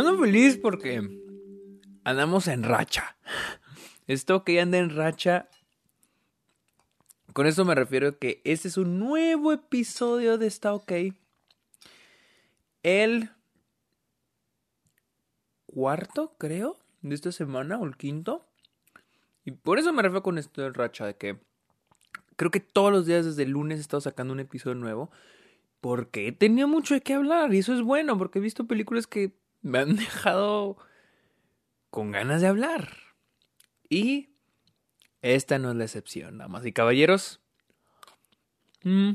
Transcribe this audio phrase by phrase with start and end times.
[0.00, 1.10] Ando feliz porque
[2.04, 3.18] andamos en racha.
[4.06, 5.50] Esto que anda en racha.
[7.34, 10.90] Con eso me refiero que este es un nuevo episodio de Está OK.
[12.82, 13.28] El
[15.66, 18.48] cuarto, creo, de esta semana, o el quinto.
[19.44, 21.38] Y por eso me refiero con esto de racha, de que
[22.36, 25.10] creo que todos los días desde el lunes he estado sacando un episodio nuevo.
[25.82, 29.39] Porque tenido mucho de qué hablar y eso es bueno, porque he visto películas que
[29.62, 30.76] me han dejado
[31.90, 32.96] con ganas de hablar.
[33.88, 34.30] Y
[35.22, 37.40] esta no es la excepción, damas y caballeros.
[38.84, 39.12] Mm.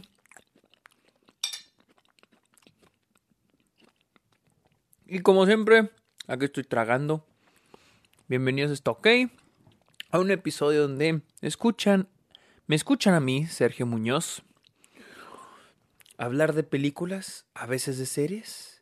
[5.07, 5.91] Y como siempre,
[6.27, 7.25] aquí estoy tragando.
[8.27, 9.07] Bienvenidos a Está OK,
[10.09, 12.09] a un episodio donde escuchan,
[12.65, 14.41] me escuchan a mí, Sergio Muñoz,
[16.17, 18.74] hablar de películas, a veces de series,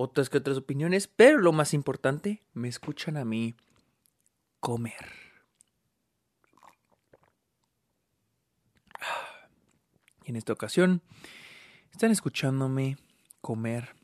[0.00, 3.56] otras que otras opiniones, pero lo más importante, me escuchan a mí
[4.60, 5.10] comer.
[10.24, 11.02] Y en esta ocasión,
[11.90, 12.96] están escuchándome
[13.40, 13.96] comer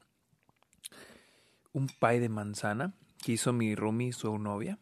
[1.72, 4.80] un pie de manzana que hizo mi roomie su novia.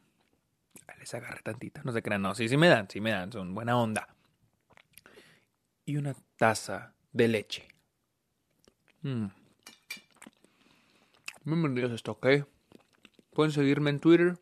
[0.99, 3.55] Les agarré tantita, no se crean, no, sí, sí me dan, sí me dan, son
[3.55, 4.09] buena onda.
[5.85, 7.69] Y una taza de leche.
[9.03, 9.42] Mm.
[11.45, 12.27] Bienvenidos a esto, ¿ok?
[13.35, 14.39] Pueden seguirme en Twitter.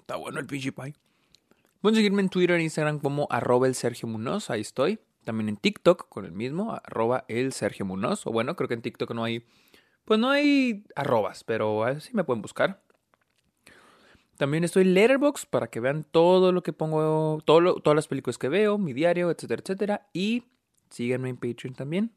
[0.00, 0.72] Está bueno el pinche.
[0.72, 4.98] Pueden seguirme en Twitter e Instagram como arroba el Sergio Munoz, ahí estoy.
[5.22, 8.26] También en TikTok con el mismo, arroba el Sergio Munoz.
[8.26, 9.46] O bueno, creo que en TikTok no hay,
[10.04, 12.82] pues no hay arrobas, pero así me pueden buscar.
[14.36, 18.48] También estoy en Letterboxd para que vean todo lo que pongo, todas las películas que
[18.48, 20.08] veo, mi diario, etcétera, etcétera.
[20.12, 20.42] Y
[20.90, 22.12] síganme en Patreon también.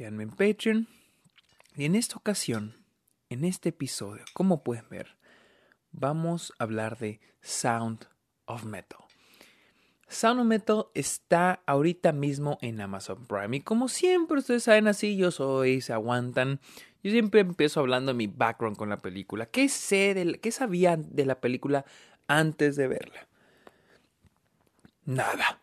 [0.00, 0.88] Síganme en Patreon.
[1.76, 2.74] Y en esta ocasión,
[3.28, 5.18] en este episodio, como pueden ver,
[5.92, 8.08] vamos a hablar de Sound
[8.46, 9.00] of Metal.
[10.08, 13.58] Sound of Metal está ahorita mismo en Amazon Prime.
[13.58, 16.60] Y como siempre ustedes saben así, yo soy, se aguantan.
[17.02, 19.44] Yo siempre empiezo hablando de mi background con la película.
[19.44, 21.84] ¿Qué sé de qué sabía de la película
[22.26, 23.28] antes de verla?
[25.04, 25.60] Nada.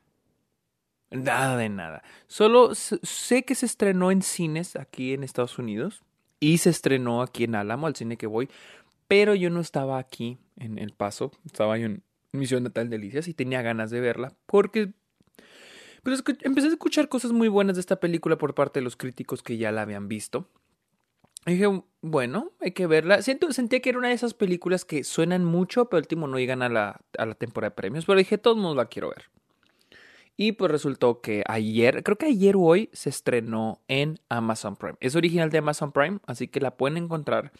[1.11, 2.03] Nada de nada.
[2.27, 6.03] Solo sé que se estrenó en cines aquí en Estados Unidos
[6.39, 8.49] y se estrenó aquí en Álamo, al cine que voy,
[9.07, 12.03] pero yo no estaba aquí en El Paso, estaba yo en
[12.33, 14.91] Misión Natal Delicias y tenía ganas de verla porque
[16.03, 19.41] pues, empecé a escuchar cosas muy buenas de esta película por parte de los críticos
[19.41, 20.49] que ya la habían visto.
[21.45, 23.21] Y dije, bueno, hay que verla.
[23.21, 26.61] Siento, sentía que era una de esas películas que suenan mucho, pero último no llegan
[26.61, 28.05] a la, a la temporada de premios.
[28.05, 29.29] Pero dije, todos modos la quiero ver.
[30.37, 34.95] Y pues resultó que ayer, creo que ayer o hoy, se estrenó en Amazon Prime.
[34.99, 37.51] Es original de Amazon Prime, así que la pueden encontrar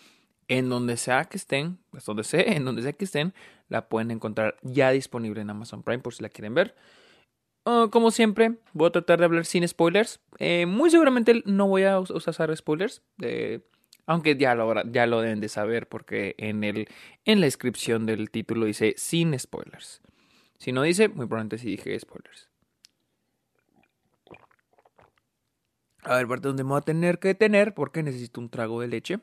[0.48, 3.34] en donde sea que estén, pues donde sea, en donde sea que estén,
[3.68, 6.76] la pueden encontrar ya disponible en Amazon Prime por si la quieren ver.
[7.66, 10.22] Ah, como siempre, voy a tratar de hablar sin spoilers.
[10.40, 13.02] Eh, muy seguramente no voy a usar spoilers.
[13.22, 13.60] Eh,
[14.06, 16.88] aunque ya lo, ya lo deben de saber porque en, el,
[17.26, 20.02] en la descripción del título dice sin spoilers.
[20.60, 22.50] Si no dice, muy probablemente sí dije spoilers.
[26.08, 28.88] A ver, parte donde me voy a tener que detener porque necesito un trago de
[28.88, 29.20] leche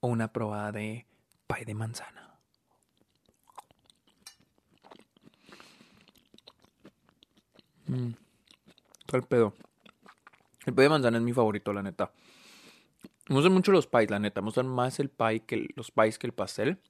[0.00, 1.06] o una probada de
[1.46, 2.36] pay de manzana.
[7.86, 8.10] Mm.
[9.08, 9.54] ¿Cuál pedo?
[10.66, 12.10] El pay de manzana es mi favorito, la neta.
[13.28, 14.40] Me gustan mucho los pies, la neta.
[14.40, 16.80] Me gustan más el pie que los pies que el pastel.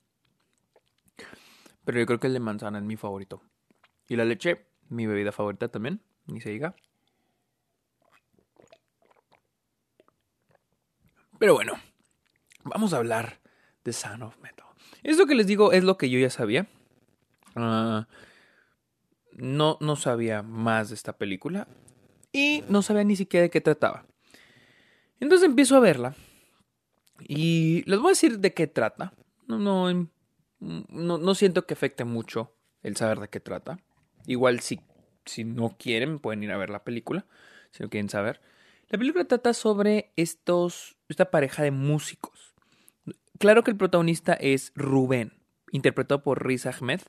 [1.84, 3.42] Pero yo creo que el de manzana es mi favorito.
[4.06, 6.00] Y la leche, mi bebida favorita también.
[6.24, 6.74] Ni se diga.
[11.38, 11.74] Pero bueno,
[12.64, 13.40] vamos a hablar
[13.84, 14.66] de Sound of Metal.
[15.02, 16.66] Esto que les digo es lo que yo ya sabía.
[17.54, 18.08] Ah,
[19.32, 21.68] no, no sabía más de esta película.
[22.32, 24.04] Y no sabía ni siquiera de qué trataba.
[25.20, 26.14] Entonces empiezo a verla.
[27.20, 29.14] Y les voy a decir de qué trata.
[29.46, 30.08] No, no,
[30.58, 33.78] no, siento que afecte mucho el saber de qué trata.
[34.26, 34.80] Igual si,
[35.24, 37.26] si no quieren, pueden ir a ver la película.
[37.70, 38.40] Si no quieren saber.
[38.90, 42.54] La película trata sobre esta pareja de músicos.
[43.38, 45.34] Claro que el protagonista es Rubén,
[45.72, 47.02] interpretado por Riz Ahmed.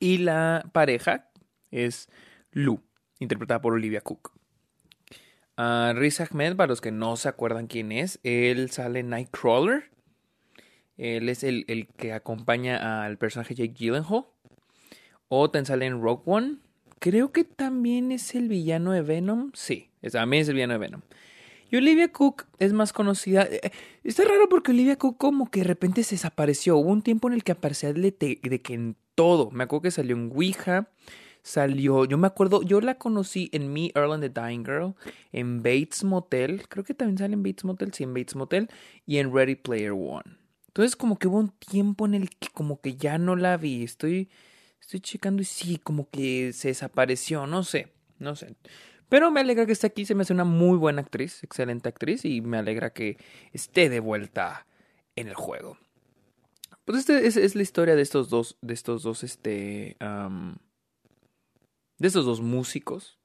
[0.00, 1.30] Y la pareja
[1.70, 2.08] es
[2.50, 2.80] Lou,
[3.18, 4.32] interpretada por Olivia Cook.
[5.58, 9.90] Uh, Riz Ahmed, para los que no se acuerdan quién es, él sale en Nightcrawler.
[10.96, 14.24] Él es el, que acompaña al personaje Jake Gyllenhaal.
[15.28, 16.56] O también sale en Rogue One,
[16.98, 19.50] creo que también es el villano de Venom.
[19.54, 21.02] Sí, también es el villano de Venom.
[21.70, 23.44] Y Olivia Cook es más conocida.
[23.44, 23.70] Eh,
[24.04, 26.76] está raro porque Olivia Cook como que de repente se desapareció.
[26.76, 29.50] Hubo un tiempo en el que aparecía de, de que en todo.
[29.50, 30.90] Me acuerdo que salió en Ouija.
[31.44, 34.94] Salió, yo me acuerdo, yo la conocí en Me, Earl and the Dying Girl,
[35.32, 38.68] en Bates Motel, creo que también sale en Bates Motel, sí, en Bates Motel,
[39.06, 40.36] y en Ready Player One.
[40.68, 43.82] Entonces como que hubo un tiempo en el que como que ya no la vi,
[43.82, 44.30] estoy,
[44.80, 47.88] estoy checando y sí, como que se desapareció, no sé,
[48.20, 48.54] no sé.
[49.12, 52.24] Pero me alegra que esté aquí, se me hace una muy buena actriz, excelente actriz,
[52.24, 53.18] y me alegra que
[53.52, 54.66] esté de vuelta
[55.16, 55.76] en el juego.
[56.86, 59.98] Pues este es, la historia de estos dos, de estos dos, este,
[61.98, 63.18] de estos dos músicos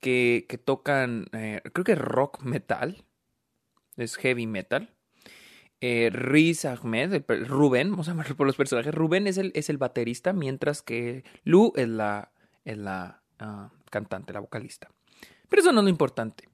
[0.00, 3.02] que, que tocan, eh, creo que rock metal,
[3.96, 4.90] es heavy metal.
[5.80, 8.94] Eh, Riz Ahmed, Rubén, vamos a llamarlo por los personajes.
[8.94, 12.32] Rubén es el, es el baterista, mientras que Lu es la,
[12.66, 14.88] es la ah, cantante, la vocalista.
[15.48, 16.48] Pero eso no es lo importante.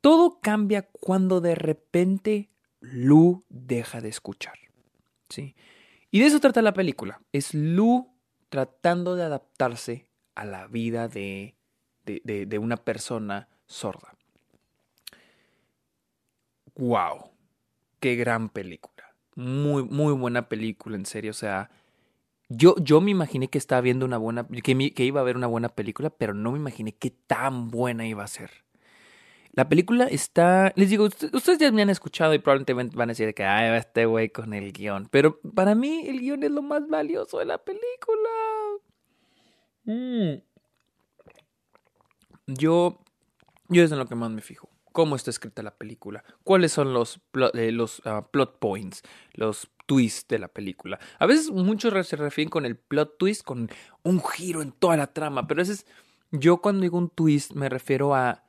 [0.00, 2.50] Todo cambia cuando de repente
[2.80, 4.58] Lu deja de escuchar.
[5.28, 5.56] ¿sí?
[6.10, 7.20] Y de eso trata la película.
[7.32, 8.12] Es Lu
[8.48, 11.56] tratando de adaptarse a la vida de,
[12.04, 14.14] de, de una persona sorda.
[16.74, 17.36] ¡Wow!
[18.00, 19.14] qué gran película.
[19.34, 21.32] Muy, muy buena película, en serio.
[21.32, 21.70] O sea,
[22.48, 25.68] yo, yo me imaginé que estaba viendo una buena, que, iba a ver una buena
[25.68, 28.50] película, pero no me imaginé qué tan buena iba a ser.
[29.52, 33.34] La película está, les digo, ustedes ya me han escuchado y probablemente van a decir
[33.34, 35.08] que, ay, este güey con el guion.
[35.10, 38.30] Pero para mí el guion es lo más valioso de la película.
[39.84, 40.42] Mm.
[42.48, 43.00] Yo,
[43.68, 46.94] yo es en lo que más me fijo cómo está escrita la película, cuáles son
[46.94, 47.20] los,
[47.52, 49.02] eh, los ah, plot points,
[49.34, 50.98] los twists de la película.
[51.18, 53.70] A veces muchos se refieren con el plot twist, con
[54.02, 55.86] un giro en toda la trama, pero a veces
[56.30, 58.44] yo cuando digo un twist me refiero a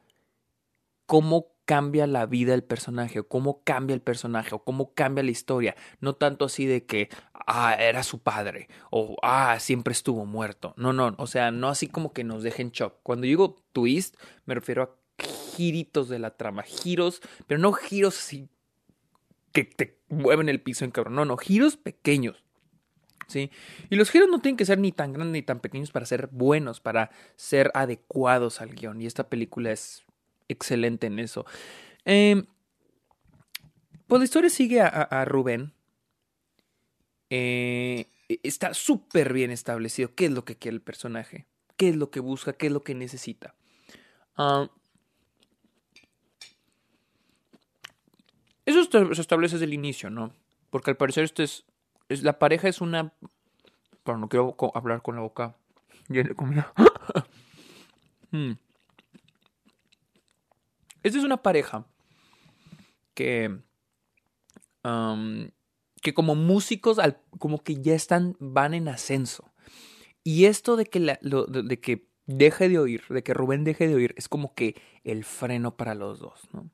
[1.05, 5.31] cómo cambia la vida del personaje, o cómo cambia el personaje, o cómo cambia la
[5.31, 5.75] historia.
[5.99, 10.73] No tanto así de que, ah, era su padre, o ah, siempre estuvo muerto.
[10.77, 12.95] No, no, o sea, no así como que nos dejen shock.
[13.03, 14.95] Cuando digo twist, me refiero a
[15.55, 18.49] giritos de la trama, giros, pero no giros así
[19.57, 22.43] que te mueven el piso en cabrón, no, no, giros pequeños.
[23.27, 23.51] ¿Sí?
[23.89, 26.27] Y los giros no tienen que ser ni tan grandes ni tan pequeños para ser
[26.31, 29.01] buenos, para ser adecuados al guion.
[29.01, 30.05] Y esta película es
[30.47, 31.45] excelente en eso.
[32.05, 32.45] Eh,
[34.05, 35.73] pues la historia sigue a, Rubén.
[37.31, 38.05] Eh,
[38.43, 42.21] está súper bien establecido qué es lo que quiere el personaje, qué es lo que
[42.21, 43.55] busca, qué es lo que necesita.
[44.37, 44.69] Ah,
[48.67, 50.33] Eso se establece desde el inicio, ¿no?
[50.69, 51.63] Porque al parecer esto es,
[52.09, 53.13] la pareja es una...
[54.03, 55.55] Bueno, no quiero hablar con la boca
[56.09, 56.73] llena de comida.
[58.31, 58.51] hmm.
[61.01, 61.87] Esta es una pareja
[63.13, 63.57] que...
[66.01, 69.49] que como músicos al, como que ya están, van en ascenso.
[70.25, 73.95] Y esto de que, la, de que deje de oír, de que Rubén deje de
[73.95, 74.75] oír, es como que
[75.05, 76.69] el freno para los dos, ¿no?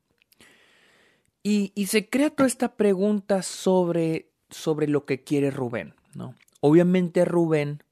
[1.46, 6.34] Y, se crea toda esta pregunta sobre, sobre lo que quiere Rubén, ¿no?
[6.60, 7.82] Obviamente Rubén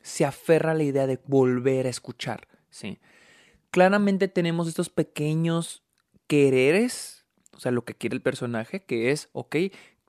[0.00, 3.00] se aferra a la idea de volver a escuchar, ¿sí?
[3.72, 5.82] Claramente tenemos estos pequeños
[6.28, 9.56] quereres, o sea, lo que quiere el personaje, que es, ok,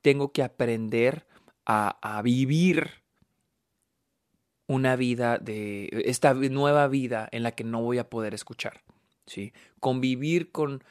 [0.00, 1.26] tengo que aprender
[1.66, 3.02] a, a vivir
[4.68, 8.84] una vida de esta nueva vida en la que no voy a poder escuchar,
[9.26, 9.52] ¿sí?
[9.80, 10.84] Convivir con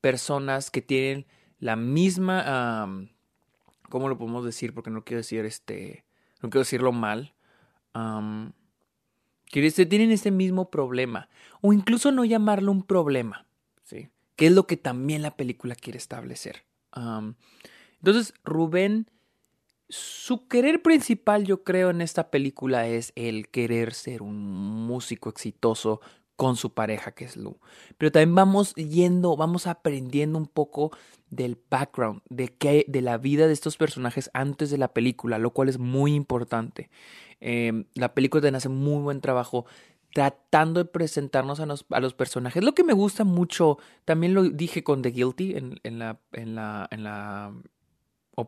[0.00, 1.26] personas que tienen
[1.60, 2.88] la misma,
[3.88, 4.74] ¿cómo lo podemos decir?
[4.74, 6.04] Porque no quiero decir este,
[6.42, 7.34] no quiero decirlo mal.
[9.50, 11.28] que tienen este mismo problema.
[11.60, 13.46] O incluso no llamarlo un problema,
[13.84, 14.08] ¿sí?
[14.36, 16.64] Que es lo que también la película quiere establecer.
[16.94, 19.10] entonces, Rubén,
[19.90, 24.40] su querer principal, yo creo, en esta película es el querer ser un
[24.86, 26.00] músico exitoso
[26.36, 27.58] con su pareja, que es Lu.
[27.98, 30.90] Pero también vamos yendo, vamos aprendiendo un poco
[31.30, 35.50] del background, de, qué, de la vida de estos personajes antes de la película, lo
[35.50, 36.90] cual es muy importante.
[37.40, 39.64] Em, la película también hace muy buen trabajo
[40.12, 42.64] tratando de presentarnos a los, a los, personajes.
[42.64, 46.54] Lo que me gusta mucho, también lo dije con The Guilty en, en, la, en,
[46.54, 47.52] la, en la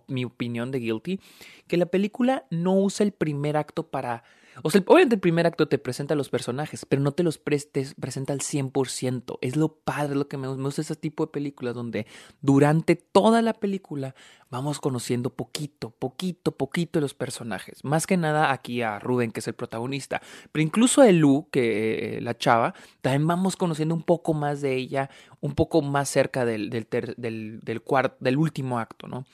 [0.08, 1.20] mi opinión de Guilty,
[1.66, 4.24] que la película no usa el primer acto para
[4.62, 7.38] o sea, obviamente el primer acto te presenta a los personajes, pero no te los
[7.38, 9.38] prestes, presenta al 100%.
[9.40, 12.06] Es lo padre, lo que me, me gusta ese tipo de películas donde
[12.42, 14.14] durante toda la película
[14.50, 17.82] vamos conociendo poquito, poquito, poquito de los personajes.
[17.84, 20.20] Más que nada aquí a Rubén, que es el protagonista.
[20.52, 24.76] Pero incluso a Elu, que eh, la chava, también vamos conociendo un poco más de
[24.76, 25.08] ella,
[25.40, 27.82] un poco más cerca del, del, del, del,
[28.20, 29.24] del último acto, ¿no?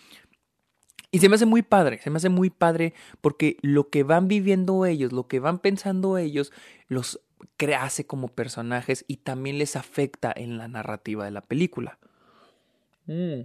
[1.11, 4.29] Y se me hace muy padre, se me hace muy padre porque lo que van
[4.29, 6.53] viviendo ellos, lo que van pensando ellos,
[6.89, 7.21] los
[7.79, 11.99] hace como personajes y también les afecta en la narrativa de la película.
[13.07, 13.43] Mm.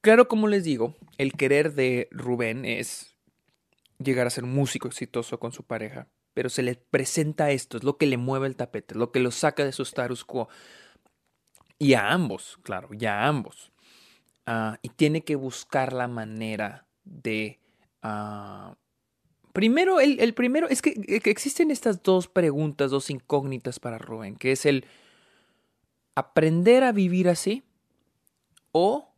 [0.00, 3.14] Claro, como les digo, el querer de Rubén es
[3.98, 7.84] llegar a ser un músico exitoso con su pareja, pero se le presenta esto, es
[7.84, 10.48] lo que le mueve el tapete, lo que lo saca de su status quo.
[11.82, 13.72] Y a ambos, claro, ya a ambos.
[14.46, 17.58] Ah, y tiene que buscar la manera de...
[18.02, 18.76] Ah,
[19.52, 24.52] primero, el, primero es que, que, existen estas dos preguntas, dos incógnitas para Rubén, que
[24.52, 24.86] es el
[26.14, 27.64] aprender a vivir así
[28.70, 29.12] o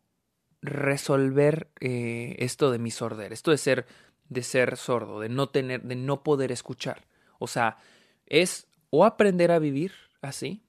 [0.62, 3.87] resolver eh, esto de mi sordera, esto de ser,
[4.30, 7.04] de ser sordo, de no tener, de no poder escuchar.
[7.38, 7.76] O sea,
[8.25, 9.92] es o aprender a vivir
[10.23, 10.63] así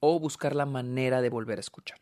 [0.00, 1.98] o buscar la manera de volver a escuchar.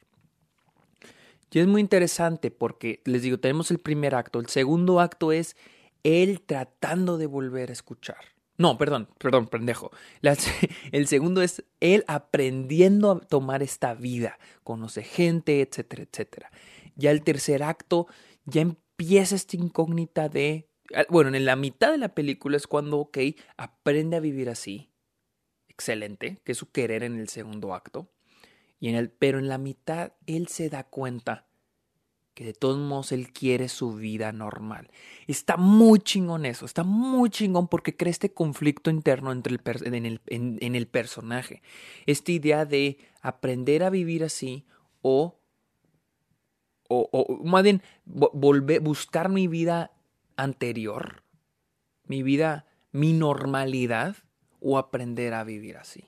[1.51, 5.57] Y es muy interesante porque, les digo, tenemos el primer acto, el segundo acto es
[6.03, 8.17] él tratando de volver a escuchar.
[8.57, 9.93] No, perdón, perdón, pendejo.
[10.93, 16.51] el segundo es él aprendiendo a tomar esta vida, conoce gente, etcétera, etcétera.
[16.97, 18.09] Ya el tercer acto
[18.45, 22.99] ya empieza esta incógnita de, ah, bueno, en la mitad de la película es cuando,
[22.99, 23.19] ok,
[23.57, 24.91] aprende a vivir así,
[25.75, 28.09] excelente, que es su querer en el segundo acto.
[28.81, 31.47] Y en el, pero en la mitad él se da cuenta
[32.35, 34.91] que de todos modos él quiere su vida normal.
[35.27, 39.61] Está muy chingón eso, está muy chingón porque crea este conflicto interno entre el
[39.95, 41.63] en, el, en, el personaje.
[42.07, 44.67] Esta idea de aprender a vivir así
[45.01, 45.39] o,
[46.89, 49.93] o, o más bien, volver, buscar mi vida
[50.37, 51.23] anterior,
[52.05, 54.17] mi vida, mi normalidad
[54.65, 56.05] o aprender a vivir así.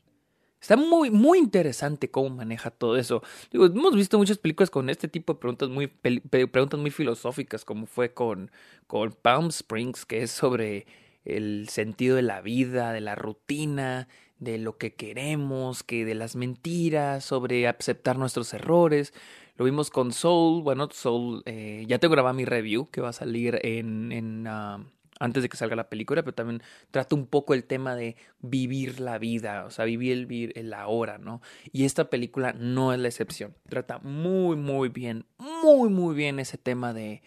[0.61, 3.23] Está muy, muy interesante cómo maneja todo eso.
[3.53, 8.15] hemos visto muchas películas con este tipo de preguntas muy, preguntas muy filosóficas, como fue
[8.15, 8.51] con,
[8.89, 10.87] con Palm Springs, que es sobre
[11.25, 14.09] el sentido de la vida, de la rutina,
[14.39, 19.13] de lo que queremos, que de las mentiras, sobre aceptar nuestros errores.
[19.57, 20.63] Lo vimos con Soul.
[20.63, 24.85] Bueno, Soul, eh, ya te grabado mi review que va a salir en, ah,
[25.19, 29.01] antes de que salga la película, pero también trata un poco el tema de vivir
[29.01, 31.41] la vida, o sea, vivir el, vivir el ahora, ¿no?
[31.73, 33.55] Y esta película no es la excepción.
[33.69, 37.23] Trata muy, muy bien, muy, muy bien ese tema de,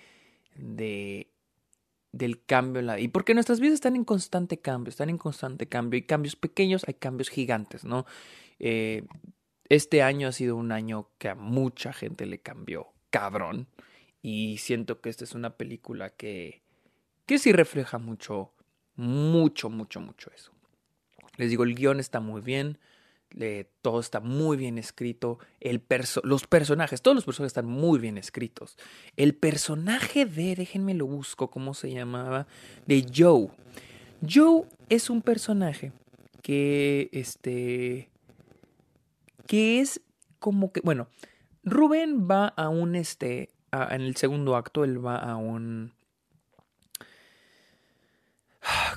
[0.55, 1.31] de
[2.12, 5.67] del cambio en la y porque nuestras vidas están en constante cambio, están en constante
[5.67, 8.05] cambio, hay cambios pequeños, hay cambios gigantes, ¿no?
[8.58, 9.03] Eh,
[9.69, 13.67] este año ha sido un año que a mucha gente le cambió cabrón
[14.22, 16.63] y siento que esta es una película que
[17.29, 18.51] que sí refleja mucho,
[18.95, 20.51] mucho, mucho, mucho eso.
[21.38, 22.79] Les digo, el guion está muy bien,
[23.83, 25.79] todo está muy bien escrito, el
[26.24, 28.79] los personajes, todos los personajes están muy bien escritos.
[29.15, 32.48] El personaje de, déjenme lo busco, ¿cómo se llamaba?
[32.88, 33.50] De Joe.
[34.27, 35.91] Joe es un personaje
[36.41, 38.09] que, este,
[39.45, 40.01] que es
[40.39, 41.09] como que, bueno,
[41.63, 45.93] Rubén va a un, este, en el segundo acto, él va a un,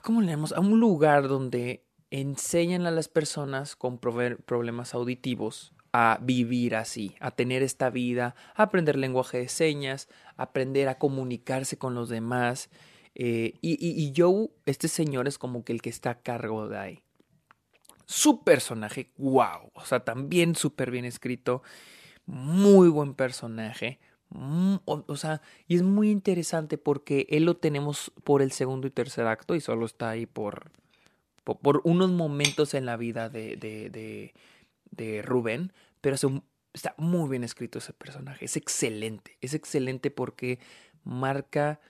[0.02, 0.52] ¿cómo leemos?
[0.52, 7.30] A un lugar donde enseñan a las personas con problemas auditivos a vivir así, a
[7.30, 12.71] tener esta vida, a aprender lenguaje de señas, a aprender a comunicarse con los demás.
[13.14, 16.68] Eh, y, y, y Joe, este señor es como que el que está a cargo
[16.68, 17.02] de ahí.
[18.06, 21.62] Su personaje, wow, o sea, también súper bien escrito,
[22.26, 24.00] muy buen personaje,
[24.35, 28.91] Mm, o, sea, y es muy interesante porque él lo tenemos por el segundo y
[28.91, 30.71] tercer acto y solo está ahí por,
[31.45, 34.33] por, unos momentos en la vida de, de,
[34.91, 36.17] de, Rubén, pero
[36.73, 40.59] está muy bien escrito ese personaje, es excelente, es excelente porque
[41.05, 41.81] marca,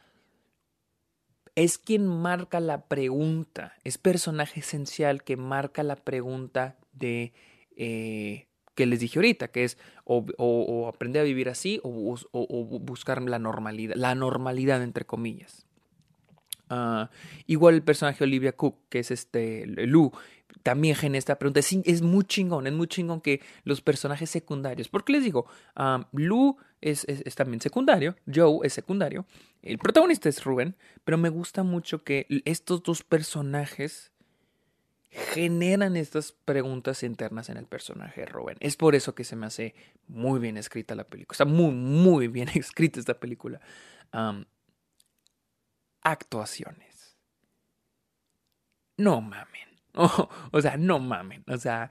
[1.54, 7.32] es quien marca la pregunta, es personaje esencial que marca la pregunta de...
[7.76, 12.16] Eh, que les dije ahorita, que es o, aprender a vivir así o,
[12.80, 15.66] buscar la normalidad, la normalidad entre comillas.
[16.74, 17.10] Ah,
[17.46, 20.10] igual el personaje Olivia Cook, que es este Lu,
[20.62, 21.60] también genera esta pregunta.
[21.60, 24.88] Es, muy chingón, es muy chingón que los personajes secundarios.
[24.88, 29.26] Porque les digo, um, Lu es, es, también secundario, Joe es secundario,
[29.62, 30.74] el protagonista es Ruben,
[31.04, 34.12] pero me gusta mucho que estos dos personajes
[35.12, 38.56] generan estas preguntas internas en el personaje de Ruben.
[38.60, 39.74] Es por eso que se me hace
[40.08, 41.34] muy bien escrita la película.
[41.34, 43.60] Está muy, muy bien escrita esta película.
[46.02, 47.16] Actuaciones.
[48.96, 49.68] No mamen.
[49.94, 51.44] o sea, no mamen.
[51.46, 51.90] O sea,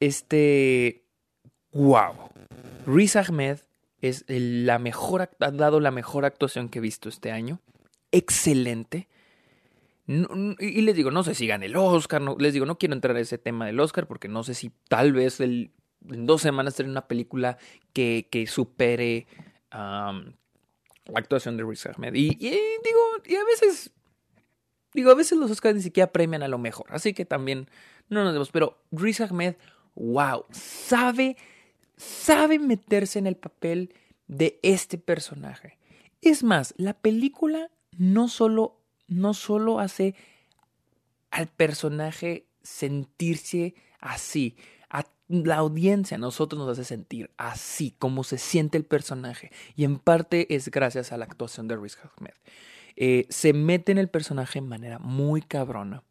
[0.00, 1.04] este.
[1.72, 2.30] Wow.
[2.86, 3.60] Riz Ahmed
[4.00, 7.60] es la mejor, ha dado la mejor actuación que he visto este año.
[8.12, 9.08] Excelente.
[10.06, 13.16] Y les digo, no sé si gane el Oscar, no, les digo, no quiero entrar
[13.16, 15.70] a ese tema del Oscar porque no sé si tal vez en
[16.00, 17.56] dos semanas tener una película
[17.92, 19.26] que, que supere
[19.70, 22.14] la actuación de Riz Ahmed.
[22.14, 23.92] Y, digo, y a veces,
[24.92, 26.86] digo, a veces los Oscars ni siquiera premian a lo mejor.
[26.90, 27.68] Así que también
[28.08, 28.50] no nos demos.
[28.50, 29.56] Pero Riz Ahmed,
[29.94, 31.36] wow, sabe,
[31.96, 33.94] sabe meterse en el papel
[34.26, 35.78] de este personaje.
[36.20, 40.14] Es más, la película no solo, no solo hace
[41.30, 44.56] al personaje sentirse así,
[45.28, 49.50] la audiencia a nosotros nos hace sentir así, como se siente el personaje.
[49.74, 52.34] Y en parte es gracias a la actuación de Riz Ahmed.
[52.96, 56.02] Eh, se mete en el personaje de manera muy cabrona.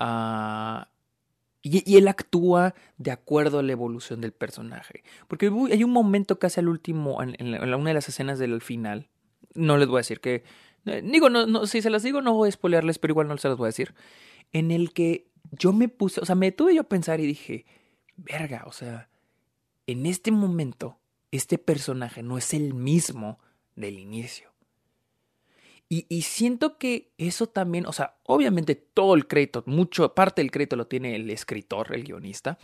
[0.00, 0.84] Uh,
[1.62, 5.02] y, él actúa de acuerdo a la evolución del personaje.
[5.28, 9.08] Porque hay un momento casi al último, en, una de las escenas del final.
[9.54, 10.44] No les voy a decir que.
[10.86, 13.36] Eh, digo, no, no, si se las digo, no voy a spoilearles, pero igual no
[13.38, 13.94] se las voy a decir.
[14.52, 17.66] En el que yo me puse, o sea, me tuve yo a pensar y dije,
[18.16, 19.08] verga, o sea,
[19.86, 20.98] en este momento,
[21.30, 23.38] este personaje no es el mismo
[23.76, 24.52] del inicio.
[25.88, 30.50] Y, y, siento que eso también, o sea, obviamente todo el crédito, mucho parte del
[30.50, 32.58] crédito lo tiene el escritor, el guionista,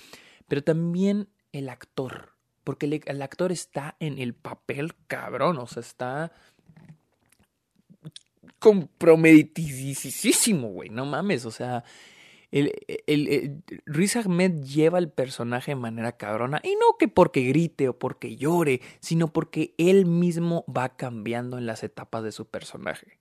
[0.48, 2.32] pero también el actor,
[2.64, 6.32] porque el, el actor está en el papel cabrón, o sea, está
[8.60, 11.82] comprometidísimo, güey, no mames, o sea,
[12.52, 12.72] el,
[13.06, 17.98] el, Riz Ahmed lleva el personaje de manera cabrona y no que porque grite o
[17.98, 23.18] porque llore, sino porque él mismo va cambiando en las etapas de su personaje.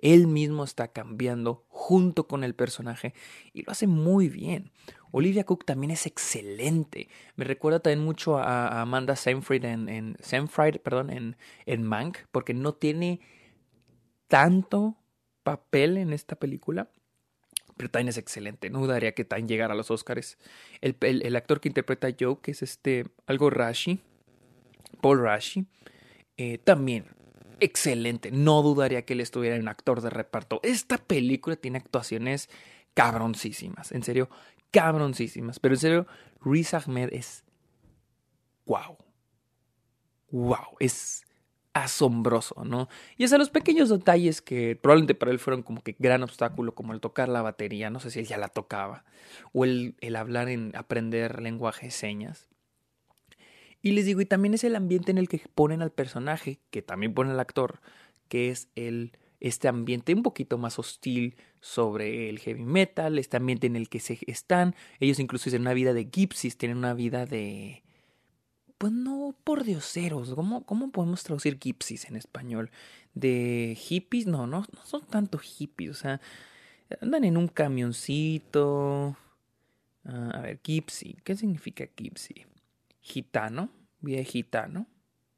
[0.00, 3.12] Él mismo está cambiando junto con el personaje
[3.52, 4.70] y lo hace muy bien.
[5.12, 7.08] Olivia Cook también es excelente.
[7.36, 10.16] Me recuerda también mucho a, Amanda Seyfried en, en,
[10.82, 13.20] perdón, en, en Mank, porque no tiene
[14.30, 14.96] tanto
[15.42, 16.88] papel en esta película,
[17.76, 18.70] pero Tyne es excelente.
[18.70, 20.38] No dudaría que Tyne llegara a los Oscars.
[20.80, 24.00] El, actor que interpreta a Joe, que es este algo Rashi,
[25.00, 25.66] Paul Rashi,
[26.36, 27.06] eh, también
[27.58, 28.30] excelente.
[28.30, 30.60] No dudaría que él estuviera en actor de reparto.
[30.62, 32.48] Esta película tiene actuaciones
[32.94, 33.90] cabroncísimas.
[33.90, 34.30] En serio,
[34.70, 35.58] cabroncísimas.
[35.58, 36.06] Pero en serio,
[36.40, 37.42] Riz Ahmed es
[38.66, 38.96] wow.
[40.30, 40.76] Wow.
[40.78, 41.24] Es
[41.72, 42.88] asombroso, ¿no?
[43.16, 46.74] Y es a los pequeños detalles que probablemente para él fueron como que gran obstáculo,
[46.74, 49.04] como el tocar la batería, no sé si él ya la tocaba,
[49.52, 52.48] o el, el hablar en aprender lenguaje de señas.
[53.82, 56.82] Y les digo, y también es el ambiente en el que ponen al personaje, que
[56.82, 57.80] también pone al actor,
[58.28, 63.66] que es el, este ambiente un poquito más hostil sobre el heavy metal, este ambiente
[63.66, 67.26] en el que se están, ellos incluso tienen una vida de gypsies, tienen una vida
[67.26, 67.82] de
[68.80, 70.34] pues no por dioseros.
[70.34, 72.70] ¿Cómo, ¿Cómo podemos traducir gypsies en español?
[73.12, 74.26] ¿De hippies?
[74.26, 75.90] No, no, son tanto hippies.
[75.90, 76.18] O sea,
[77.02, 79.18] andan en un camioncito.
[80.06, 81.18] Ah, a ver, gypsy.
[81.24, 82.46] ¿Qué significa gypsy?
[83.02, 83.68] Gitano.
[84.00, 84.86] Vida gitano.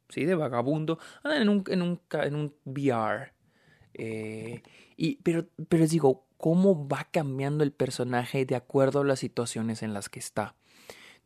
[0.09, 1.01] Sí, de vagabundo.
[1.25, 3.33] Andan en un, en un, en un VR.
[3.95, 4.63] Eh,
[4.97, 9.83] y, pero, pero les digo, ¿cómo va cambiando el personaje de acuerdo a las situaciones
[9.83, 10.55] en las que está?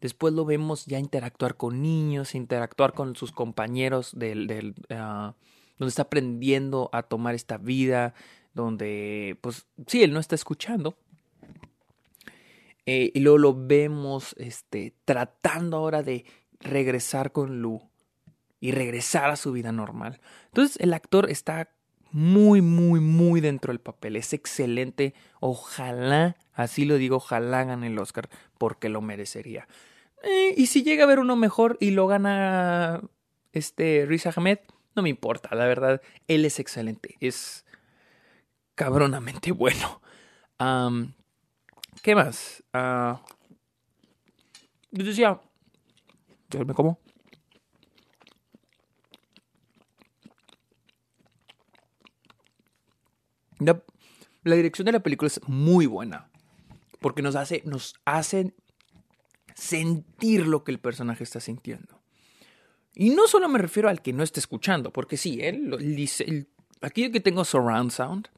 [0.01, 5.35] Después lo vemos ya interactuar con niños, interactuar con sus compañeros del, del ah,
[5.79, 8.15] donde está aprendiendo a tomar esta vida,
[8.55, 10.97] donde, pues, sí, él no está escuchando.
[12.87, 16.25] Eh, y luego lo vemos este, tratando ahora de
[16.61, 17.83] regresar con Lu
[18.61, 20.21] y regresar a su vida normal.
[20.47, 21.69] Entonces el actor está
[22.17, 24.17] muy, muy, muy dentro del papel.
[24.17, 25.13] Es excelente.
[25.39, 29.69] Ojalá, así lo digo, ojalá gane el Oscar porque lo merecería.
[30.23, 33.03] Eh, y si llega a haber uno mejor y lo gana
[33.53, 34.61] este Riz Ahmed,
[34.95, 37.67] no me importa, la verdad, él es excelente, es
[38.75, 40.01] cabronamente bueno.
[42.01, 42.65] ¿Qué más?
[42.73, 43.19] Uh,
[44.91, 45.39] yo decía,
[46.67, 46.99] me como.
[53.59, 53.83] La,
[54.57, 56.31] dirección de la película es muy buena.
[57.01, 57.95] Porque nos hace, nos
[59.55, 62.01] sentir lo que el personaje está sintiendo.
[62.95, 66.49] Y no solo me refiero al que no esté escuchando, porque sí, él,
[66.81, 68.29] aquí que tengo Surround Sound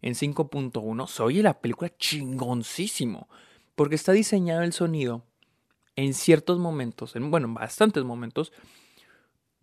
[0.00, 3.28] en 5.1, se oye la película chingoncísimo,
[3.74, 5.26] porque está diseñado el sonido
[5.96, 8.52] en ciertos momentos, en, bueno, en bastantes momentos,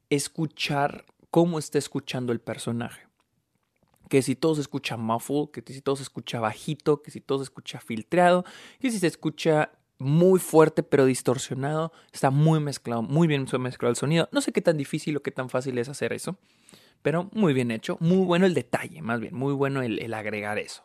[0.09, 3.07] escuchar cómo está escuchando el personaje.
[4.09, 7.39] Que si todo se escucha muffled, que si todo se escucha bajito, que si todo
[7.39, 8.45] se escucha filtrado,
[8.79, 11.91] que si se escucha muy fuerte pero distorsionado.
[12.11, 14.29] Está muy mezclado, muy bien mezclado el sonido.
[14.31, 16.37] No sé qué tan difícil o qué tan fácil es hacer eso,
[17.01, 17.97] pero muy bien hecho.
[17.99, 20.83] Muy bueno el detalle, más bien, muy bueno el, agregar eso.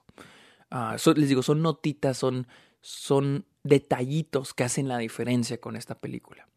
[0.71, 2.47] Ah, les digo, son notitas, son,
[2.81, 6.49] son detallitos que hacen la diferencia con esta película.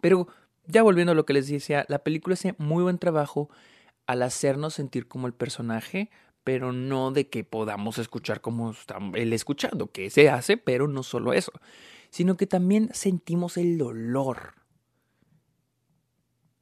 [0.00, 0.28] Pero
[0.66, 3.50] ya volviendo a lo que les decía, la película hace muy buen trabajo
[4.08, 6.10] al hacernos sentir como el personaje,
[6.42, 11.02] pero no de que podamos escuchar como está él escuchando, que se hace, pero no
[11.02, 11.52] solo eso,
[12.08, 14.54] sino que también sentimos el dolor.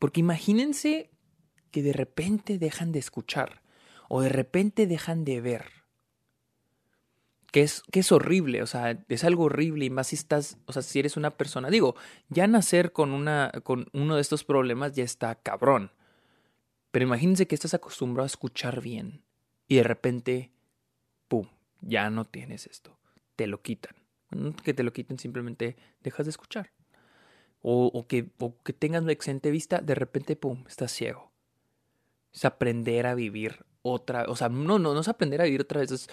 [0.00, 1.10] Porque imagínense
[1.70, 3.62] que de repente dejan de escuchar
[4.08, 5.66] o de repente dejan de ver.
[7.52, 10.72] Que es, que es horrible, o sea, es algo horrible y más si estás, o
[10.72, 11.94] sea, si eres una persona, digo,
[12.28, 15.92] ya nacer con, una, con uno de estos problemas ya está cabrón.
[16.96, 19.22] Pero imagínense que estás acostumbrado a escuchar bien
[19.68, 20.50] y de repente,
[21.28, 21.46] ¡pum!,
[21.82, 22.98] ya no tienes esto.
[23.36, 23.94] Te lo quitan.
[24.64, 26.72] que te lo quiten, simplemente dejas de escuchar.
[27.60, 31.32] O, que, o que tengas una excelente vista, de repente, ¡pum!, estás ciego.
[32.32, 35.80] Es aprender a vivir otra, o sea, no, no, no es aprender a vivir otra
[35.80, 36.08] vez, es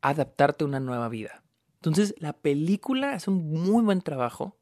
[0.00, 1.42] adaptarte a una nueva vida.
[1.78, 4.56] Entonces, la película hace un muy buen trabajo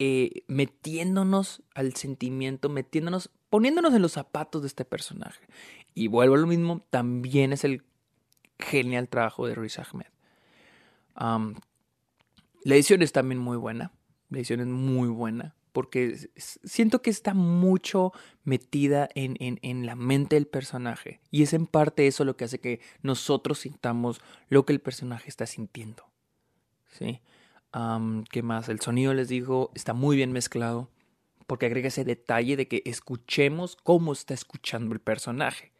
[0.00, 5.44] eh, metiéndonos al sentimiento, metiéndonos, poniéndonos en los zapatos de este personaje.
[5.92, 7.84] Y vuelvo a lo mismo, también es el
[8.58, 10.06] genial trabajo de Ruiz Ahmed.
[11.14, 13.92] la edición es también muy buena.
[14.30, 15.54] La edición es muy buena.
[15.72, 18.12] Porque siento que está mucho
[18.42, 21.20] metida en, en, la mente del personaje.
[21.30, 25.28] Y es en parte eso lo que hace que nosotros sintamos lo que el personaje
[25.28, 26.06] está sintiendo.
[26.88, 27.20] ¿Sí?
[28.30, 28.70] ¿Qué más?
[28.70, 30.88] El sonido, les digo, está muy bien mezclado.
[31.46, 35.72] Porque agrega ese detalle de que escuchemos cómo está escuchando el personaje.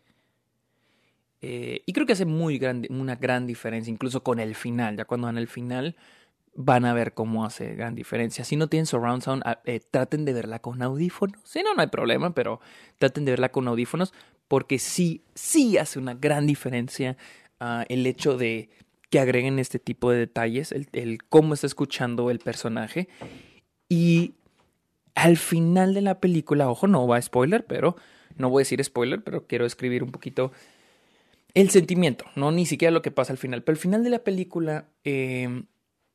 [1.41, 4.97] Eh, y creo que hace muy grande, una gran diferencia, incluso con el final.
[4.97, 5.97] Ya cuando van al final,
[6.55, 8.45] van a ver cómo hace gran diferencia.
[8.45, 11.41] Si no tienen surround sound, ah, eh, traten de verla con audífonos.
[11.45, 12.61] Si no, no hay problema, pero
[12.99, 14.13] traten de verla con audífonos
[14.49, 17.17] porque sí, sí hace una gran diferencia
[17.59, 18.69] ah, el hecho de
[19.11, 23.09] que agreguen este tipo de detalles, el, el cómo está escuchando el personaje.
[23.89, 24.35] Y
[25.15, 27.97] al final de la película, ojo, no va a spoiler, pero
[28.37, 30.53] no voy a decir spoiler, pero quiero escribir un poquito
[31.55, 33.63] el sentimiento, no ni siquiera lo que pasa al final.
[33.63, 35.67] Pero al final de la película em,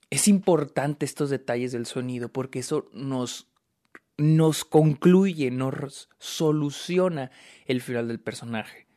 [0.09, 3.47] es importante estos detalles del sonido porque eso nos,
[4.17, 7.31] nos concluye, nos soluciona
[7.65, 8.87] el final del personaje.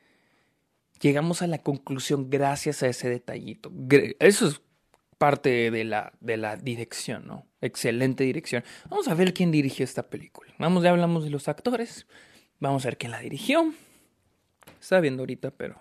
[1.01, 3.73] Llegamos a la conclusión gracias a ese detallito.
[4.19, 4.61] Eso es
[5.21, 7.47] parte de la, de la dirección, ¿no?
[7.61, 8.65] Excelente dirección.
[8.89, 10.51] Vamos a ver quién dirigió esta película.
[10.59, 12.07] Vamos, ya hablamos de los actores.
[12.59, 13.71] Vamos a ver quién la dirigió.
[14.81, 15.77] Está viendo ahorita, pero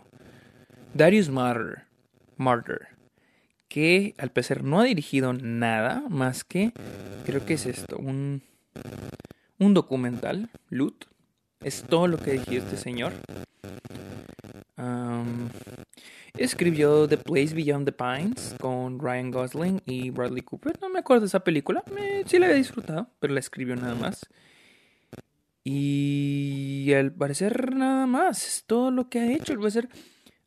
[0.93, 1.88] Darius Martyr,
[3.69, 6.73] que al parecer no ha dirigido nada más que,
[7.25, 8.43] creo que es esto, un,
[9.58, 11.06] un documental, Loot.
[11.62, 13.13] Es todo lo que dirigió este señor.
[16.38, 20.80] Escribió The Place Beyond the Pines con Ryan Gosling y Bradley Cooper.
[20.82, 21.84] No me acuerdo de esa película.
[22.26, 24.26] sí la había disfrutado, pero la escribió nada más.
[25.64, 28.46] Y al parecer nada más.
[28.48, 29.54] Es todo lo que ha hecho.
[29.54, 29.90] Al parecer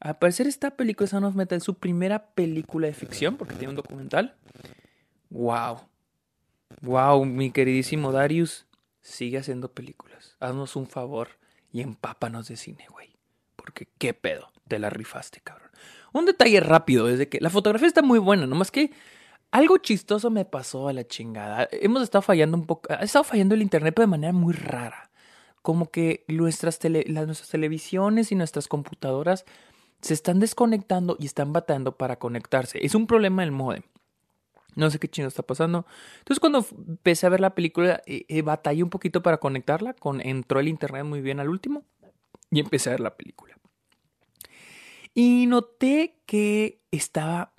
[0.02, 3.68] al parecer esta película Sound of Metal es su primera película de ficción, porque tiene
[3.68, 4.34] un documental.
[5.30, 5.78] ¡Wow!
[6.80, 7.24] ¡Wow!
[7.24, 8.66] Mi queridísimo Darius,
[9.00, 10.36] sigue haciendo películas.
[10.40, 11.28] Haznos un favor
[11.70, 13.11] y empápanos de cine, güey.
[13.62, 15.70] Porque qué pedo, te la rifaste, cabrón.
[16.12, 18.90] Un detalle rápido es de que la fotografía está muy buena, nomás que
[19.52, 21.68] algo chistoso me pasó a la chingada.
[21.70, 25.10] Hemos estado fallando un poco, ha estado fallando el internet pero de manera muy rara.
[25.62, 29.44] Como que nuestras, nuestras televisiones y nuestras computadoras
[30.00, 32.84] se están desconectando y están batando para conectarse.
[32.84, 33.84] Es un problema del modem.
[34.74, 35.86] No sé qué chino está pasando.
[36.18, 39.94] Entonces cuando empecé a ver la película, eh, eh, batallé un poquito para conectarla.
[39.94, 41.84] Con, entró el internet muy bien al último
[42.52, 43.58] y empecé a ver la película.
[45.14, 47.54] Y noté que estaba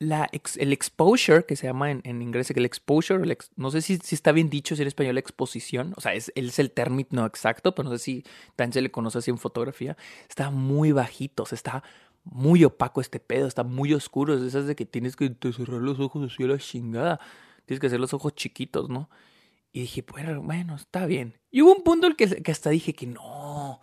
[0.00, 4.14] la el exposure, que se llama en, en inglés el exposure, no sé si, si,
[4.14, 7.88] está bien dicho si en español exposición, o sea, es, es el término exacto, pero
[7.88, 9.96] no sé si también se le conoce así en fotografía,
[10.28, 11.82] está muy bajito, o sea, está
[12.22, 15.98] muy opaco este pedo, está muy oscuro, es esas de que tienes que cerrar los
[15.98, 17.20] ojos así a la chingada,
[17.66, 19.10] tienes que hacer los ojos chiquitos, ¿no?
[19.72, 21.38] Y dije, bueno, bueno, está bien.
[21.50, 23.80] Y hubo un punto en que, que hasta dije que no,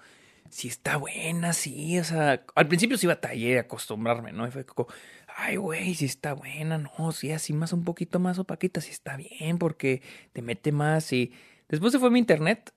[0.50, 4.48] si está buena, sí, o sea, al principio sí batallé a acostumbrarme, ¿no?
[4.48, 4.88] Y fue como,
[5.36, 9.18] ay, güey, si está buena, no, sí, así más un poquito más opaquita, sí está
[9.18, 10.02] bien, porque
[10.34, 11.34] te mete más y
[11.68, 12.74] después se fue mi internet,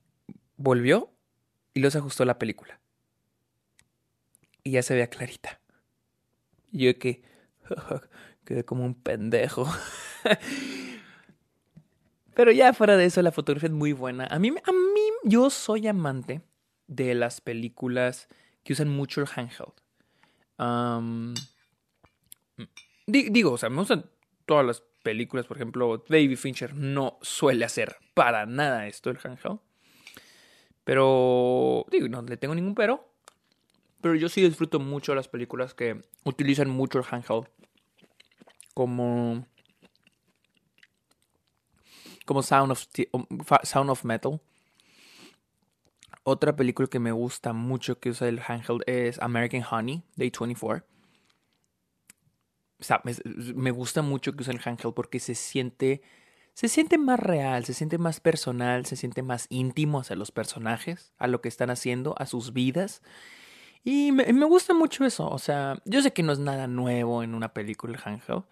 [0.56, 1.12] volvió
[1.74, 2.80] y los ajustó la película.
[4.64, 5.60] Y ya se veía clarita.
[6.72, 7.22] Y yo que
[8.44, 9.66] quedé como un pendejo.
[12.38, 14.28] Pero ya fuera de eso, la fotografía es muy buena.
[14.30, 16.40] A mí, a mí, yo soy amante
[16.86, 18.28] de las películas
[18.62, 19.72] que usan mucho el handheld.
[23.08, 24.08] digo, o sea, me gustan
[24.46, 29.58] todas las películas, por ejemplo, Baby Fincher no suele hacer para nada esto el handheld.
[30.84, 33.04] Pero, digo, no le tengo ningún pero.
[34.00, 37.48] Pero yo sí disfruto mucho las películas que utilizan mucho el handheld.
[38.74, 39.44] Como
[42.28, 43.24] como Sound of, um,
[43.62, 44.38] Sound of Metal.
[46.24, 50.84] Otra película que me gusta mucho que usa el handheld es American Honey, Day 24.
[52.80, 53.00] O sea,
[53.54, 56.02] me, gusta mucho que usa el handheld porque se siente,
[56.52, 61.14] se siente más real, se siente más personal, se siente más íntimo hacia los personajes,
[61.16, 63.00] a lo que están haciendo, a sus vidas.
[63.84, 65.30] Y me, me gusta mucho eso.
[65.30, 68.44] O sea, yo sé que no es nada nuevo en una película el handheld,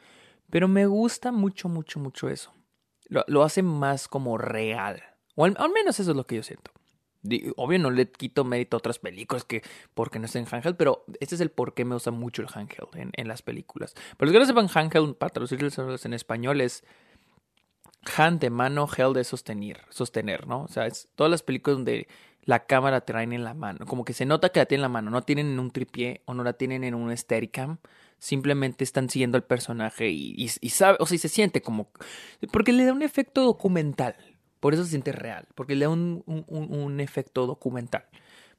[0.48, 2.56] pero me gusta mucho, mucho, mucho eso
[3.08, 5.02] lo, lo hace más como real.
[5.34, 6.70] O al, menos eso es lo que yo siento.
[7.56, 9.62] Obvio no le quito mérito a otras películas que
[9.94, 12.48] porque no es en handheld, pero este es el por qué me usa mucho el
[12.52, 13.94] handheld en, en las películas.
[14.16, 16.84] Pero los que no sepan handheld, para traducirlos en español, es
[18.16, 20.62] hand de mano, held de sostener, sostener, ¿no?
[20.62, 22.08] O sea, es todas las películas donde
[22.42, 24.88] la cámara traen en la mano, como que se nota que la tienen en la
[24.88, 27.78] mano, no tienen en un tripié o no la tienen en un Steadicam
[28.18, 31.90] simplemente están siguiendo al personaje y, sabe, o sea, y se siente como...
[32.52, 34.16] Porque le da un efecto documental,
[34.60, 38.06] por eso se siente real, porque le da un, un, efecto documental.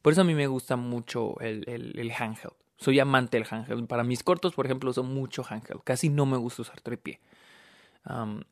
[0.02, 2.54] Por eso a mí me gusta mucho el, el, el, handheld.
[2.78, 3.88] Soy amante del handheld.
[3.88, 5.82] Para mis cortos, por ejemplo, uso mucho handheld.
[5.84, 7.20] Casi no me gusta usar tripié.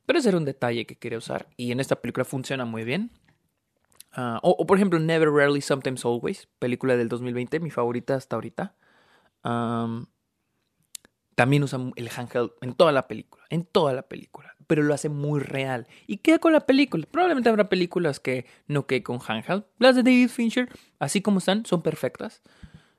[0.06, 1.48] pero ese era un detalle que quería usar.
[1.56, 3.12] Y en esta película funciona muy bien.
[4.12, 6.48] Ah, o, por ejemplo, Never, Rarely, Sometimes, Always.
[6.58, 7.60] Película del 2020.
[7.60, 8.76] Mi favorita hasta ahorita
[11.36, 15.10] también usa el handheld en toda la película, en toda la película, pero lo hace
[15.10, 15.88] muy real.
[16.08, 17.06] Y queda con la película.
[17.10, 19.65] Probablemente habrá películas que no queden con handheld.
[19.78, 20.69] Las de David Fincher,
[21.00, 22.41] así como están, son perfectas.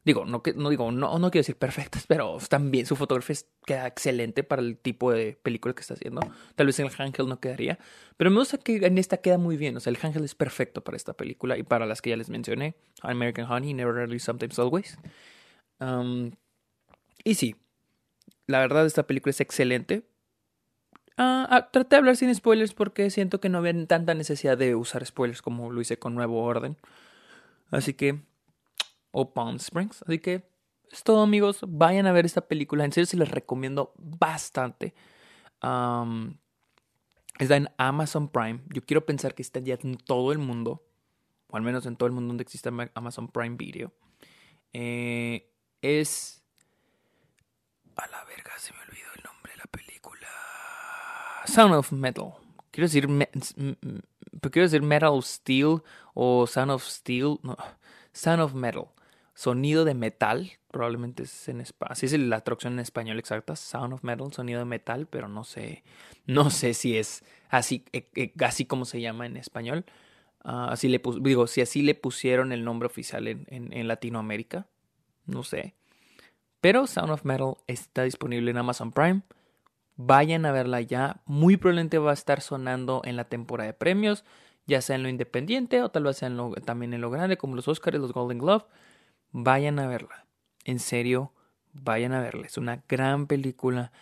[0.05, 2.87] Digo, no, digo, no, no quiero decir perfectas, pero están bien.
[2.87, 6.21] Su fotografía queda excelente para el tipo de película que está haciendo.
[6.55, 7.81] Tal vez en el handheld no quedaría.
[8.17, 9.77] Pero me gusta que en esta queda muy bien.
[9.77, 12.29] O sea, el handheld es perfecto para esta película y para las que ya les
[12.29, 12.77] mencioné.
[13.03, 14.97] American Honey, Never Really, Sometimes Always.
[15.81, 16.31] Um,
[17.25, 17.57] y sí,
[18.47, 20.05] la verdad, esta película es excelente.
[21.17, 24.75] Ah, ah, traté de hablar sin spoilers porque siento que no había tanta necesidad de
[24.75, 26.77] usar spoilers como lo hice con Nuevo Orden.
[27.71, 28.21] Así que.
[29.11, 30.03] O Palm Springs.
[30.03, 30.49] Así que.
[30.91, 31.61] Es todo, amigos.
[31.67, 32.85] Vayan a ver esta película.
[32.85, 34.95] En serio, se les recomiendo bastante.
[37.39, 38.61] está en Amazon Prime.
[38.69, 40.85] Yo quiero pensar que está ya en todo el mundo.
[41.49, 43.93] O al menos en todo el mundo donde existe Amazon Prime Video.
[44.73, 46.46] Eh, es
[48.05, 50.29] a la verga, se me olvidó el nombre de la película.
[51.47, 52.33] Sound of Metal.
[52.71, 55.83] Quiero decir, quiero decir Metal Steel
[56.15, 57.39] o Sound of Steel.
[57.43, 57.57] No,
[58.13, 58.89] Sound of Metal.
[59.35, 60.53] Sonido de metal.
[60.71, 61.93] Probablemente es en español.
[61.93, 63.57] Así es la traducción en español exacta.
[63.57, 65.85] Sound of Metal, sonido de metal, pero no sé.
[66.27, 69.85] No sé si es así, e, e, así como se llama en español.
[70.43, 74.67] Ah, así le digo, si así le pusieron el nombre oficial en, en Latinoamérica.
[75.27, 75.75] No sé.
[76.61, 79.23] Pero Sound of Metal está disponible en Amazon Prime.
[79.97, 81.23] Vayan a verla ya.
[81.25, 84.25] Muy probablemente va a estar sonando en la temporada de premios,
[84.67, 86.31] ya sea en lo independiente o tal vez sea
[86.65, 88.65] también en lo grande, como los Oscars los Golden Globe.
[89.33, 90.27] Vayan a verla.
[90.65, 91.33] En serio,
[91.73, 92.47] vayan a verla.
[92.47, 93.93] Es una gran película.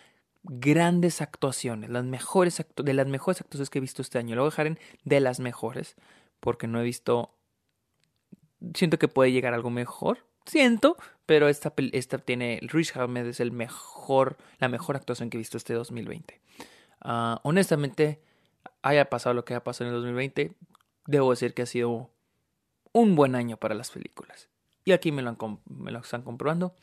[0.43, 4.35] Grandes actuaciones, las mejores de las mejores actuaciones que he visto este año.
[4.35, 5.95] Lo voy en de las mejores,
[6.39, 7.31] porque no he visto.
[8.75, 13.51] Siento que puede llegar algo mejor, siento, pero esta, esta tiene, Rich Ahmed es el
[13.51, 16.39] mejor, la mejor actuación que he visto este 2020.
[17.01, 18.21] Ah, honestamente,
[18.81, 20.53] haya pasado lo que haya pasado en el 2020,
[21.07, 22.09] debo decir que ha sido
[22.91, 24.49] un buen año para las películas.
[24.83, 26.75] Y aquí me lo, me lo están comprobando.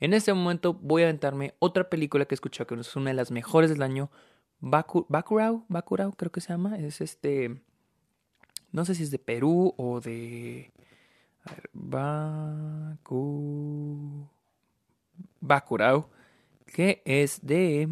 [0.00, 3.14] En este momento voy a aventarme otra película que he escuchado que es una de
[3.14, 4.10] las mejores del año.
[4.60, 6.78] Baku, Bakurao creo que se llama.
[6.78, 7.60] Es este...
[8.70, 10.70] No sé si es de Perú o de...
[11.92, 12.96] A.
[15.40, 16.10] Bakurao.
[16.66, 17.88] Que es de...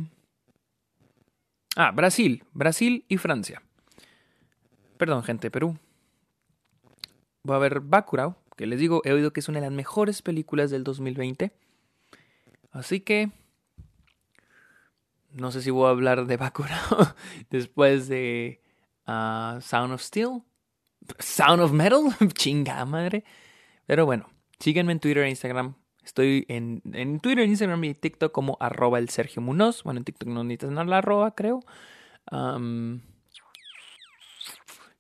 [1.77, 2.45] Ah, Brasil.
[2.53, 3.63] Brasil y Francia.
[4.99, 5.79] Perdón, gente Perú.
[7.43, 8.37] Voy a ver Bakurao.
[8.57, 11.53] Que les digo, he oído que es una de las mejores películas del 2020.
[12.73, 13.31] Así que
[15.37, 17.15] no sé si voy a hablar de Bakurao
[17.51, 18.63] después de
[19.07, 20.43] uh, Sound of Steel,
[21.19, 22.03] Sound of Metal,
[22.35, 23.25] chinga madre.
[23.87, 25.75] Pero bueno, síguenme en Twitter e Instagram.
[26.03, 29.83] Estoy en, en Twitter, Instagram y TikTok como arroba el Sergio Munoz.
[29.83, 31.61] Bueno, en TikTok no necesitas nada la arroba, creo.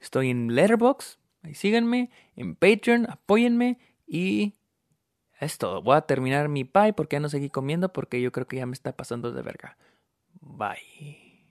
[0.00, 1.18] Estoy en Letterboxd.
[1.42, 2.10] Ahí síganme.
[2.34, 3.78] En Patreon, apóyenme.
[4.06, 4.54] Y
[5.40, 5.82] es todo.
[5.82, 8.66] Voy a terminar mi pie porque ya no seguí comiendo porque yo creo que ya
[8.66, 9.76] me está pasando de verga.
[10.40, 11.44] Bye.